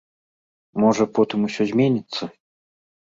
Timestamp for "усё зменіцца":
1.47-2.23